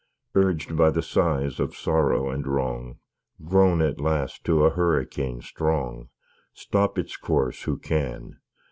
[0.33, 2.97] Urged by the sighs of sorrow and wrong,
[3.45, 6.09] Grown at last to a hurricane strong,
[6.55, 8.39] Stop its course who can!